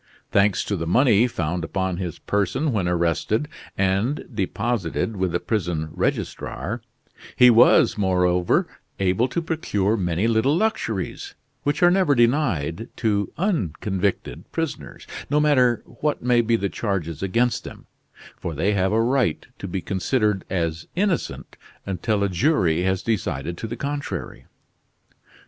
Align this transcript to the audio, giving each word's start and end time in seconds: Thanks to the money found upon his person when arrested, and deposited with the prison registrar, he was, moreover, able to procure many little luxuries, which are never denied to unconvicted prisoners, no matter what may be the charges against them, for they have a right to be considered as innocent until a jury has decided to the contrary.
Thanks 0.31 0.63
to 0.63 0.75
the 0.75 0.87
money 0.87 1.27
found 1.27 1.63
upon 1.63 1.97
his 1.97 2.17
person 2.17 2.71
when 2.71 2.87
arrested, 2.87 3.47
and 3.77 4.25
deposited 4.33 5.15
with 5.15 5.31
the 5.31 5.39
prison 5.39 5.89
registrar, 5.93 6.81
he 7.35 7.51
was, 7.51 7.99
moreover, 7.99 8.65
able 8.99 9.27
to 9.27 9.43
procure 9.43 9.95
many 9.95 10.25
little 10.27 10.57
luxuries, 10.57 11.35
which 11.61 11.83
are 11.83 11.91
never 11.91 12.15
denied 12.15 12.89
to 12.95 13.31
unconvicted 13.37 14.51
prisoners, 14.51 15.05
no 15.29 15.39
matter 15.39 15.83
what 15.85 16.23
may 16.23 16.41
be 16.41 16.55
the 16.55 16.67
charges 16.67 17.21
against 17.21 17.63
them, 17.63 17.85
for 18.35 18.55
they 18.55 18.73
have 18.73 18.91
a 18.91 18.99
right 19.03 19.45
to 19.59 19.67
be 19.67 19.81
considered 19.81 20.43
as 20.49 20.87
innocent 20.95 21.57
until 21.85 22.23
a 22.23 22.27
jury 22.29 22.81
has 22.81 23.03
decided 23.03 23.55
to 23.55 23.67
the 23.67 23.77
contrary. 23.77 24.47